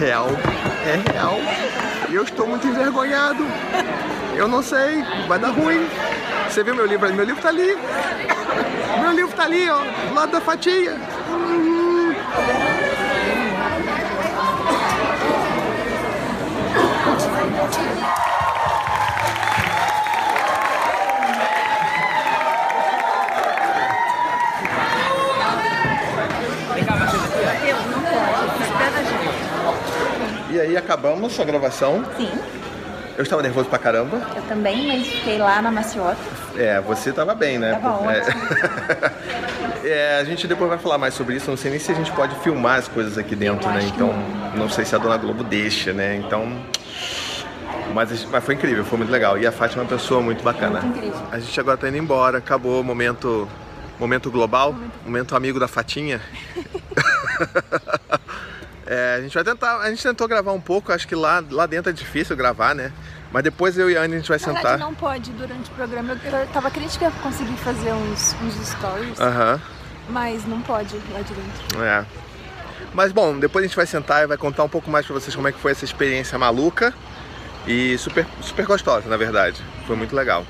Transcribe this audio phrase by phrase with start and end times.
[0.00, 0.28] real.
[0.86, 1.36] É real.
[2.08, 3.44] E eu estou muito envergonhado.
[4.34, 5.86] Eu não sei, vai dar ruim.
[6.48, 7.14] Você viu meu livro ali?
[7.14, 7.76] Meu livro tá ali.
[8.98, 10.96] Meu livro tá ali, ó, do lado da fatia.
[11.28, 12.14] Uhum.
[30.70, 32.04] Aí acabamos a gravação.
[32.16, 32.30] Sim,
[33.16, 34.20] Eu estava nervoso pra caramba.
[34.34, 36.16] eu também, mas fiquei lá na maciota.
[36.56, 37.74] É, você tava bem, né?
[37.74, 38.22] Tava É.
[39.82, 41.48] É, a gente depois vai falar mais sobre isso.
[41.50, 43.82] Não sei nem se a gente pode filmar as coisas aqui dentro, Eu né?
[43.82, 44.12] Então,
[44.54, 46.16] não sei se a Dona Globo deixa, né?
[46.16, 46.52] Então.
[47.94, 49.38] Mas, mas foi incrível, foi muito legal.
[49.38, 50.82] E a Fátima é uma pessoa muito bacana.
[50.82, 51.18] Muito incrível.
[51.32, 53.48] A gente agora tá indo embora, acabou o momento,
[53.98, 56.20] momento global, momento amigo da Fatinha.
[58.92, 61.64] É, a gente vai tentar, a gente tentou gravar um pouco, acho que lá, lá
[61.64, 62.92] dentro é difícil gravar, né?
[63.30, 64.62] Mas depois eu e a Anne a gente vai Na sentar.
[64.62, 66.18] verdade, não pode durante o programa.
[66.24, 69.60] Eu, eu tava crítica a conseguir fazer uns, uns stories, Aham.
[70.08, 71.84] mas não pode lá de dentro.
[71.84, 72.04] É.
[72.92, 75.36] Mas bom, depois a gente vai sentar e vai contar um pouco mais pra vocês
[75.36, 76.92] como é que foi essa experiência maluca
[77.68, 79.62] e super, super gostosa, na verdade.
[79.86, 80.44] Foi muito legal.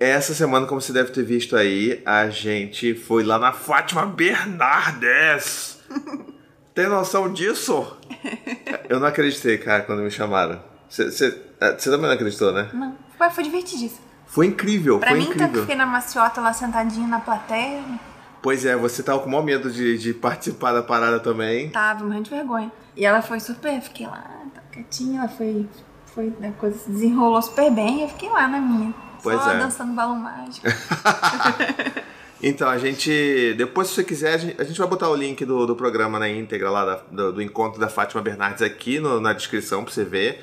[0.00, 5.78] Essa semana, como você deve ter visto aí, a gente foi lá na Fátima Bernardes.
[6.74, 7.96] Tem noção disso?
[8.88, 10.60] Eu não acreditei, cara, quando me chamaram.
[10.88, 11.30] Você
[11.84, 12.68] também não acreditou, né?
[12.72, 12.96] Não.
[13.20, 14.00] Ué, foi divertidíssimo.
[14.26, 15.60] Foi incrível, Pra foi mim, tanto que incrível.
[15.62, 17.82] fiquei na maciota lá sentadinha na plateia,
[18.40, 21.70] Pois é, você tava com o maior medo de, de participar da parada também.
[21.70, 22.72] tava morrendo de vergonha.
[22.96, 25.68] E ela foi super, eu fiquei lá, tá quietinha, ela foi,
[26.06, 28.92] foi, a coisa se desenrolou super bem, eu fiquei lá na minha.
[29.22, 29.58] Pois só é.
[29.58, 30.66] dançando balão mágico.
[32.42, 33.54] Então, a gente.
[33.56, 36.18] Depois, se você quiser, a gente, a gente vai botar o link do, do programa
[36.18, 39.92] na íntegra lá da- do, do encontro da Fátima Bernardes aqui no- na descrição pra
[39.92, 40.40] você ver.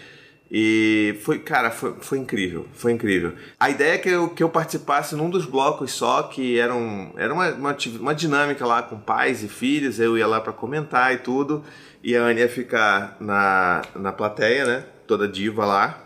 [0.52, 2.66] E foi, cara, foi, foi incrível.
[2.74, 3.34] Foi incrível.
[3.60, 7.12] A ideia é que eu, que eu participasse num dos blocos só, que era, um,
[7.18, 10.00] era uma, uma, uma dinâmica lá com pais e filhos.
[10.00, 11.64] Eu ia lá pra comentar e tudo.
[12.04, 14.86] E a Anne ia ficar na, na plateia, né?
[15.06, 16.02] Toda diva lá.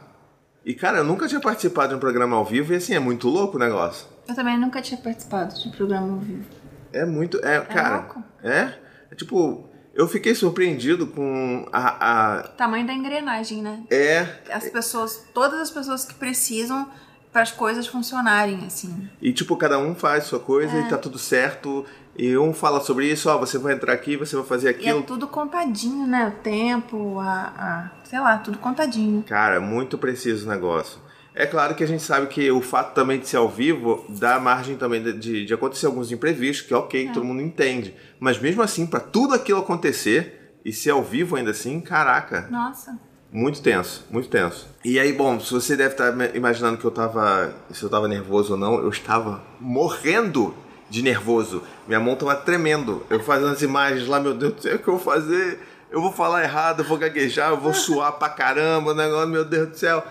[0.65, 3.29] E, cara, eu nunca tinha participado de um programa ao vivo e assim, é muito
[3.29, 4.07] louco o negócio.
[4.27, 6.45] Eu também nunca tinha participado de programa ao vivo.
[6.91, 7.37] É muito.
[7.45, 7.97] É, cara.
[7.97, 8.23] louco.
[8.43, 8.73] É?
[9.11, 9.69] É tipo.
[9.93, 12.39] Eu fiquei surpreendido com a.
[12.39, 13.83] a Tamanho da engrenagem, né?
[13.91, 14.27] é.
[14.51, 16.89] As pessoas, todas as pessoas que precisam
[17.31, 19.09] para as coisas funcionarem, assim.
[19.21, 20.81] E tipo, cada um faz sua coisa É.
[20.81, 21.85] e tá tudo certo.
[22.15, 24.71] E um fala sobre isso, ó, você vai entrar aqui, você vai fazer E é
[24.75, 25.01] aquilo.
[25.01, 26.27] tudo contadinho, né?
[26.27, 29.23] O tempo, a, a sei lá, tudo contadinho.
[29.23, 30.99] Cara, muito preciso o negócio.
[31.35, 34.39] É claro que a gente sabe que o fato também de ser ao vivo dá
[34.39, 37.95] margem também de, de, acontecer alguns imprevistos, que é ok, todo mundo entende.
[38.19, 42.97] Mas mesmo assim, pra tudo aquilo acontecer e ser ao vivo ainda assim, caraca, Nossa.
[43.33, 44.67] Muito tenso, muito tenso.
[44.85, 47.51] E aí, bom, se você deve estar imaginando que eu tava.
[47.71, 50.53] se eu tava nervoso ou não, eu estava morrendo
[50.87, 51.63] de nervoso.
[51.87, 53.03] Minha mão tava tremendo.
[53.09, 55.59] Eu fazendo as imagens lá, meu Deus do céu, o que eu vou fazer?
[55.89, 59.43] Eu vou falar errado, eu vou gaguejar, eu vou suar pra caramba, o negócio, meu
[59.43, 60.03] Deus do céu.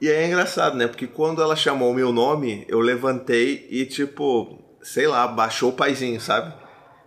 [0.00, 0.86] E aí é engraçado, né?
[0.86, 5.72] Porque quando ela chamou o meu nome, eu levantei e, tipo, sei lá, baixou o
[5.72, 6.52] paizinho, sabe?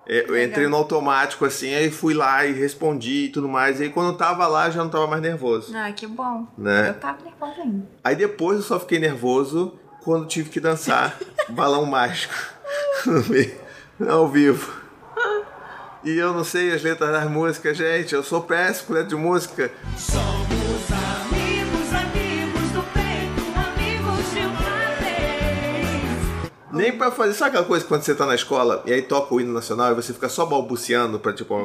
[0.08, 3.80] É, Eu entrei no automático assim, aí fui lá e respondi e tudo mais.
[3.80, 5.72] E aí quando eu tava lá, já não tava mais nervoso.
[5.78, 6.48] Ah, que bom.
[6.58, 6.90] Né?
[6.90, 7.88] Eu tava nervosa ainda.
[8.04, 11.16] Aí depois eu só fiquei nervoso quando tive que dançar
[11.50, 12.34] balão mágico
[14.10, 14.80] ao vivo.
[16.04, 18.16] E eu não sei as letras das músicas, gente.
[18.16, 19.70] Eu sou péssimo letra de música.
[19.94, 20.19] Amigos,
[26.80, 27.34] Nem pra fazer.
[27.34, 29.96] Sabe aquela coisa quando você tá na escola e aí toca o hino nacional e
[29.96, 31.56] você fica só balbuciando pra tipo.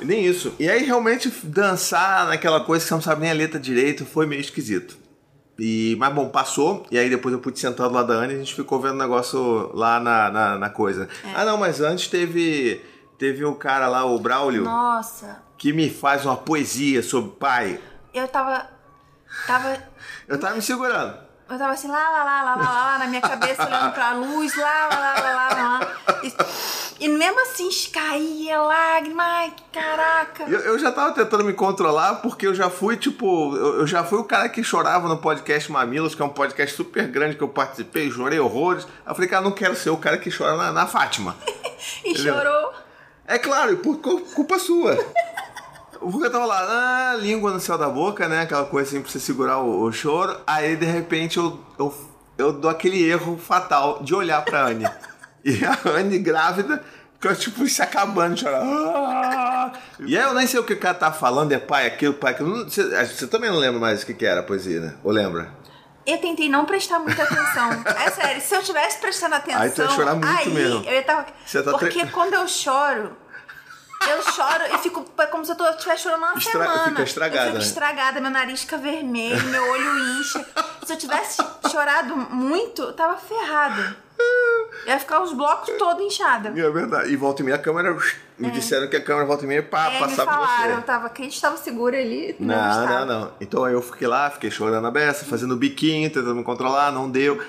[0.00, 0.54] Nem isso.
[0.58, 4.26] E aí realmente dançar naquela coisa que você não sabe nem a letra direito foi
[4.26, 4.96] meio esquisito.
[5.58, 8.36] E, mas bom, passou, e aí depois eu pude sentar do lado da Anne e
[8.36, 11.08] a gente ficou vendo o negócio lá na, na, na coisa.
[11.34, 12.80] Ah não, mas antes teve.
[13.16, 15.40] Teve o cara lá, o Braulio, Nossa.
[15.56, 17.80] que me faz uma poesia sobre pai.
[18.12, 18.68] Eu tava.
[19.46, 19.78] Tava.
[20.26, 21.23] Eu tava me segurando.
[21.48, 24.56] Eu tava assim, lá, lá, lá, lá, lá, lá, na minha cabeça, olhando pra luz,
[24.56, 26.20] lá, lá, lá, lá, lá, lá.
[26.98, 30.44] E, e mesmo assim, caía lágrima, ai, caraca.
[30.44, 34.02] Eu, eu já tava tentando me controlar porque eu já fui, tipo, eu, eu já
[34.02, 37.42] fui o cara que chorava no podcast Mamilos, que é um podcast super grande que
[37.42, 38.84] eu participei, chorei horrores.
[38.84, 41.36] Aí eu falei, cara, não quero ser o cara que chora na, na Fátima.
[42.04, 42.72] E chorou.
[43.26, 44.96] É claro, e por cu- culpa sua.
[46.10, 48.42] Porque eu tava lá, ah, língua no céu da boca, né?
[48.42, 50.36] Aquela coisa assim pra você segurar o, o choro.
[50.46, 51.94] Aí de repente eu, eu,
[52.38, 54.88] eu dou aquele erro fatal de olhar pra Anne.
[55.44, 56.82] E a Anne grávida,
[57.38, 58.62] tipo se acabando de chorar.
[58.62, 59.72] Ah!
[60.00, 62.32] E aí eu nem sei o que o cara tá falando, é pai aquilo, pai
[62.32, 62.64] aquilo.
[62.64, 64.94] Você, você também não lembra mais o que, que era a poesia, né?
[65.02, 65.50] Ou lembra?
[66.06, 67.70] Eu tentei não prestar muita atenção.
[67.98, 69.62] É sério, se eu tivesse prestando atenção.
[69.62, 70.84] Aí tu ia chorar muito aí mesmo.
[70.84, 71.26] Eu ia tava...
[71.46, 73.16] Você tá Porque tre- quando eu choro,
[74.10, 76.84] eu choro e fico é como se eu eu estivesse chorando uma Estra- semana.
[76.90, 77.64] fica estragada, Eu fico né?
[77.64, 80.44] estragada, meu nariz fica vermelho, meu olho incha.
[80.84, 83.96] Se eu tivesse chorado muito, eu tava ferrada.
[84.86, 86.56] Ia ficar os blocos todos inchados.
[86.56, 87.10] É verdade.
[87.12, 87.96] E volta e meia a câmera.
[88.38, 90.76] Me disseram que a câmera volta e meia pá, É, me passava por falaram, eu
[90.76, 90.82] você.
[90.82, 92.36] tava crente, tava segura ali.
[92.38, 93.04] Não, não, estava.
[93.04, 93.32] não.
[93.40, 97.10] Então aí eu fiquei lá, fiquei chorando a beça, fazendo biquinho, tentando me controlar, não
[97.10, 97.40] deu.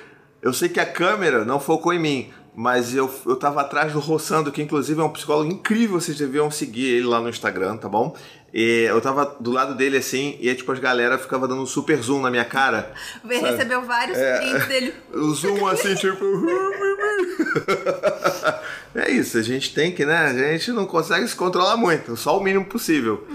[0.41, 3.99] Eu sei que a câmera não focou em mim, mas eu, eu tava atrás do
[3.99, 7.89] Roçando, que inclusive é um psicólogo incrível, vocês deviam seguir ele lá no Instagram, tá
[7.89, 8.15] bom?
[8.53, 11.65] E eu tava do lado dele assim, e aí, tipo, as galera ficava dando um
[11.65, 12.93] super zoom na minha cara.
[13.21, 14.93] O Ben recebeu vários prints dele.
[15.13, 16.23] O zoom assim, tipo.
[18.95, 20.27] é isso, a gente tem que, né?
[20.27, 23.27] A gente não consegue se controlar muito, só o mínimo possível.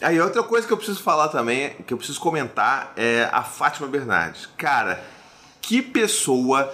[0.00, 3.88] Aí outra coisa que eu preciso falar também, que eu preciso comentar, é a Fátima
[3.88, 4.48] Bernardes.
[4.56, 5.02] Cara,
[5.60, 6.72] que pessoa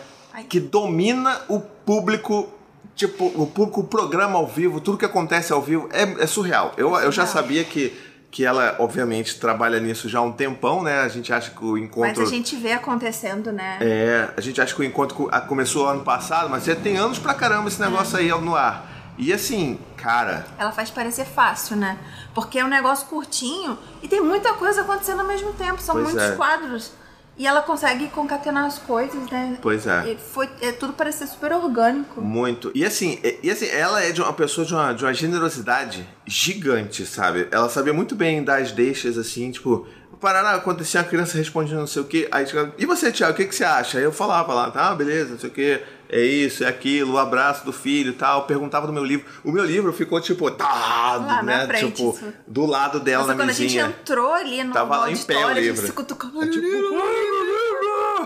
[0.48, 2.48] que domina o público.
[2.94, 6.72] Tipo, o público, o programa ao vivo, tudo que acontece ao vivo é, é surreal.
[6.76, 7.92] Eu, eu já sabia que,
[8.30, 11.00] que ela, obviamente, trabalha nisso já há um tempão, né?
[11.00, 12.20] A gente acha que o encontro.
[12.20, 13.78] Mas a gente vê acontecendo, né?
[13.80, 17.34] É, a gente acha que o encontro começou ano passado, mas já tem anos pra
[17.34, 18.94] caramba esse negócio aí no ar.
[19.16, 21.98] E assim, cara, Ela faz parecer fácil, né?
[22.34, 25.80] Porque é um negócio curtinho e tem muita coisa acontecendo ao mesmo tempo.
[25.80, 26.36] São Pois muitos é.
[26.36, 26.92] quadros.
[27.36, 29.58] E ela consegue concatenar as coisas, né?
[29.60, 30.12] Pois é.
[30.12, 32.20] E foi, é tudo parecer super orgânico.
[32.20, 32.70] muito.
[32.74, 37.04] E assim, e, assim, ela é de uma pessoa de uma, de uma generosidade gigante,
[37.04, 37.48] sabe?
[37.50, 39.86] Ela sabia muito bem dar as deixas, assim, tipo,
[40.24, 43.36] Parará, acontecia a criança respondendo não sei o que, aí chegava, e você, Tiago, o
[43.36, 43.98] que, que você acha?
[43.98, 47.18] Aí eu falava lá, tá, beleza, não sei o que, é isso, é aquilo, o
[47.18, 49.26] abraço do filho e tal, perguntava do meu livro.
[49.42, 52.32] O meu livro ficou, tipo, tá, Lá né, frente, tipo, isso.
[52.46, 53.86] do lado dela Nossa, na quando a gente mesinha.
[53.86, 55.86] entrou ali no, Tava no lá em pé o auditório, a gente livro.
[55.86, 55.92] se.
[55.92, 56.64] É tipo,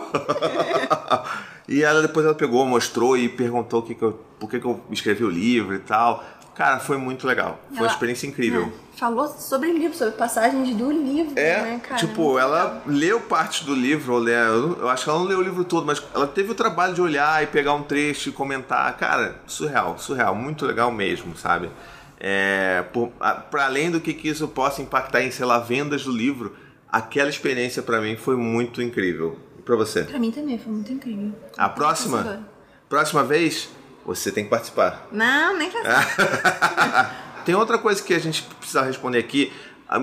[1.69, 4.81] e ela depois ela pegou, mostrou e perguntou que que eu, por que, que eu
[4.91, 6.25] escrevi o livro e tal.
[6.59, 7.61] Cara, foi muito legal.
[7.69, 8.73] Foi uma Ela- experiência incrível.
[8.95, 12.01] É, falou sobre livro, sobre passagens do livro, É, né, cara?
[12.01, 15.39] tipo, Muito ela leu parte do livro, ou lê- eu, acho que ela não leu
[15.39, 18.33] o livro todo, mas ela teve o trabalho de olhar e pegar um trecho e
[18.33, 18.93] comentar.
[18.97, 21.71] Cara, surreal, surreal, muito legal mesmo, sabe?
[22.19, 26.03] É, por, a- pra além do que, que isso possa impactar em, sei lá, vendas
[26.03, 26.57] do livro,
[26.91, 29.39] aquela experiência pra mim foi muito incrível.
[29.57, 30.03] E pra você?
[30.03, 31.33] Pra mim também, foi muito incrível.
[31.57, 32.45] A próxima?
[32.89, 33.69] Próxima vez,
[34.09, 35.07] você tem que participar.
[35.13, 35.85] Não, nem faz
[37.45, 39.53] Tem outra coisa que a gente precisa responder aqui.
[39.87, 40.01] Ah,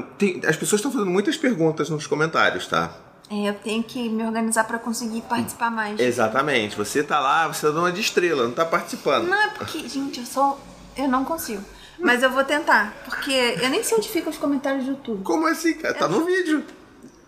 [0.48, 2.92] as pessoas estão fazendo muitas perguntas nos comentários, tá?
[3.31, 6.00] É, eu tenho que me organizar pra conseguir participar mais.
[6.00, 6.78] Exatamente.
[6.78, 9.28] Você tá lá, você tá uma de estrela, não tá participando.
[9.28, 10.60] Não, é porque, gente, eu sou.
[10.96, 11.63] Eu não consigo.
[11.98, 12.94] Mas eu vou tentar.
[13.06, 15.24] Porque eu nem sei onde ficam os comentários do YouTube.
[15.24, 15.96] Como assim, cara?
[15.96, 16.63] Tá no vídeo.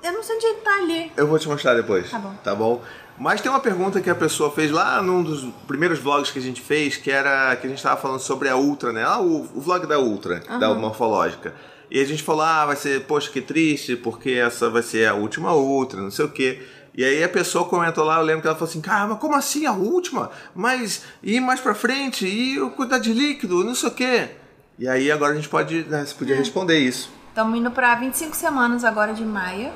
[0.04, 1.12] Eu não sei onde ele tá ali.
[1.18, 2.12] Eu vou te mostrar depois.
[2.12, 2.36] Tá bom.
[2.44, 2.84] Tá bom?
[3.20, 6.42] Mas tem uma pergunta que a pessoa fez lá num dos primeiros vlogs que a
[6.42, 9.04] gente fez, que era que a gente tava falando sobre a Ultra, né?
[9.04, 11.56] Ah, o, o vlog da Ultra, da Morfológica.
[11.90, 15.16] E a gente falou, ah, vai ser, poxa, que triste, porque essa vai ser a
[15.16, 16.62] última Ultra, não sei o quê.
[16.94, 19.36] E aí a pessoa comentou lá, eu lembro que ela falou assim, cara, mas como
[19.36, 20.30] assim a última?
[20.54, 22.28] Mas e mais pra frente?
[22.28, 24.30] E o cuidar de líquido, não sei o quê.
[24.78, 27.10] E aí agora a gente pode, né, você podia responder isso.
[27.30, 29.72] Estamos indo pra 25 semanas agora de maia,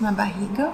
[0.00, 0.72] na barriga.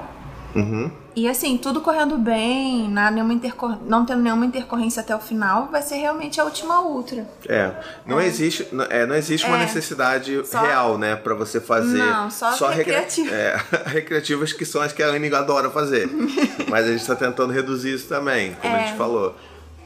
[0.54, 0.90] Uhum.
[1.14, 3.76] E assim, tudo correndo bem, nenhuma intercor...
[3.86, 7.26] não tendo nenhuma intercorrência até o final, vai ser realmente a última ultra.
[7.48, 7.70] É,
[8.06, 9.60] não existe, não- é, não existe uma É.
[9.60, 11.98] necessidade Só- real, né, Pra você fazer.
[11.98, 13.34] Não, só recre- recreativa.
[13.34, 13.56] é,
[13.86, 16.08] recreativas que são as que a Anne adora fazer.
[16.68, 18.86] Mas a gente tá tentando reduzir isso também, como a É.
[18.86, 19.36] gente falou.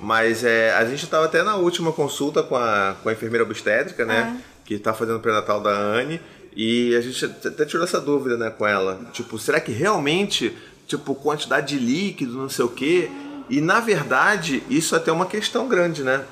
[0.00, 4.04] Mas é, a gente tava até na última consulta com a, com a enfermeira obstétrica,
[4.04, 6.20] né, que tá fazendo o pré-natal da Anne,
[6.56, 8.98] e a gente até tirou essa dúvida, né, com ela.
[9.12, 13.10] Tipo, será que realmente, tipo, quantidade de líquido, não sei o quê?
[13.50, 16.24] E na verdade, isso é até uma questão grande, né?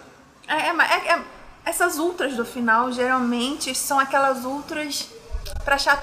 [0.48, 1.24] É, é, é- é-
[1.64, 5.08] essas ultras do final geralmente são aquelas ultras
[5.64, 6.02] pra achar,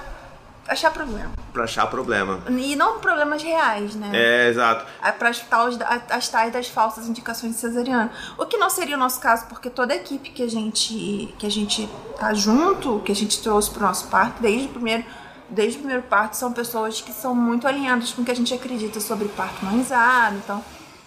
[0.68, 1.32] achar problema.
[1.52, 2.42] Pra achar problema.
[2.50, 4.10] E não problemas reais, né?
[4.14, 4.86] É, exato.
[5.18, 5.78] para as tais,
[6.10, 8.12] as tais das falsas indicações de cesariana.
[8.38, 11.46] O que não seria o nosso caso, porque toda a equipe que a gente que
[11.46, 15.06] a gente tá junto, que a gente trouxe pro nosso parto, desde o primeiro
[15.50, 18.54] desde o primeiro parto são pessoas que são muito alinhadas com o que a gente
[18.54, 20.64] acredita sobre parto humanizado, então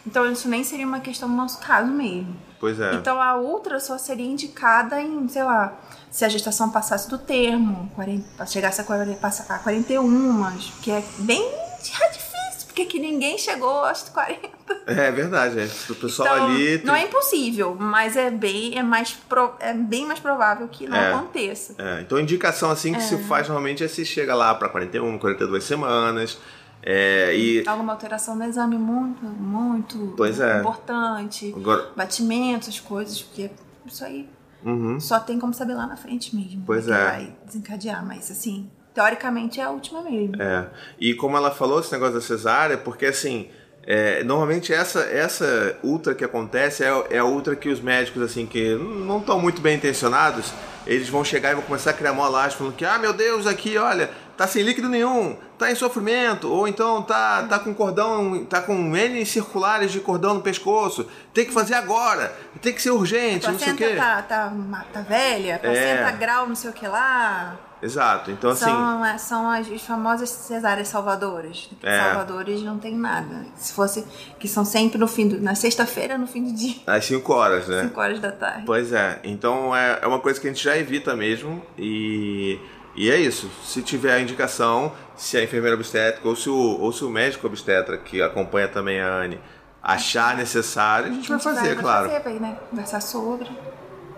[0.07, 2.37] então isso nem seria uma questão no nosso caso mesmo.
[2.61, 2.95] Pois é.
[2.95, 5.75] Então a ultra só seria indicada em, sei lá,
[6.11, 10.91] se a gestação passasse do termo, 40, chegasse a 40, passa- a 41, mas que
[10.91, 11.43] é bem
[11.83, 12.35] difícil,
[12.75, 14.49] Por que, ninguém chegou aos 40?
[14.87, 15.69] É verdade, é.
[15.91, 16.83] O pessoal Então, ali.
[16.85, 20.87] não é tem- impossível, mas é bem, é mais pro- é bem mais provável que
[20.89, 21.13] não É.
[21.13, 21.75] aconteça.
[21.79, 25.19] É, então a indicação assim que se faz normalmente é se chega lá para 41,
[25.19, 26.37] 42 semanas.
[26.87, 30.61] É, e Alguma alteração no exame muito, muito Pois é.
[30.61, 31.53] importante.
[31.57, 33.51] Agora- Batimentos, as coisas, porque
[33.87, 34.29] isso aí
[34.63, 35.01] Uhum.
[35.01, 36.63] só tem como saber lá na frente mesmo.
[36.67, 37.05] Pois que é.
[37.05, 40.41] vai desencadear, mas assim, teoricamente é a última mesmo.
[40.41, 40.67] É.
[41.01, 43.49] E como ela falou esse negócio da cesárea, porque assim,
[43.87, 48.47] é, normalmente essa essa ultra que acontece é, é a ultra que os médicos assim
[48.47, 50.53] que não estão muito bem intencionados,
[50.87, 53.47] eles vão chegar e vão começar a criar mó laje falando que ah, meu Deus,
[53.47, 58.45] aqui, olha, tá sem líquido nenhum, tá em sofrimento, ou então tá tá com cordão,
[58.45, 62.91] tá com N circulares de cordão no pescoço, tem que fazer agora, tem que ser
[62.91, 63.95] urgente, não sei o quê.
[63.97, 64.53] tá, tá,
[64.93, 66.13] tá velha, placenta É.
[66.13, 67.57] grau, não sei o que lá.
[67.83, 68.31] Exato.
[68.31, 71.69] Então assim, São, é, são as, as famosas cesáreas salvadoras.
[71.83, 72.01] É.
[72.01, 73.45] Salvadores não tem nada.
[73.57, 74.07] Se fosse.
[74.39, 75.39] Que são sempre no fim do.
[75.39, 76.77] Na sexta-feira, no fim do dia.
[76.87, 77.83] às 5 horas, né?
[77.83, 78.63] 5 horas da tarde.
[78.65, 82.59] Pois é, então é, é uma coisa que a gente já evita mesmo e,
[82.95, 83.51] e é isso.
[83.65, 87.47] Se tiver a indicação, se a enfermeira obstétrica ou se o, ou se o médico
[87.47, 89.41] obstetra que acompanha também a Anne
[89.83, 92.09] achar necessário, a gente vai fazer, vai claro.
[92.09, 92.57] fazer, vai, né?
[92.71, 93.49] Conversar sobre.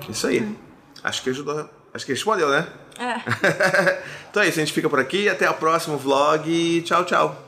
[0.08, 0.56] Isso aí.
[1.02, 1.68] Acho que ajudou.
[1.92, 2.66] Acho que respondeu, né?
[2.98, 4.02] É.
[4.30, 5.28] então é isso, a gente fica por aqui.
[5.28, 7.42] Até o próximo vlog e tchau, tchau.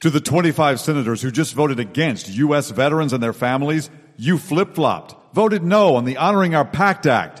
[0.00, 2.72] To the 25 senators who just voted against U.S.
[2.72, 3.88] veterans and their families,
[4.18, 7.40] you flip flopped, voted no on the Honoring Our Pact Act.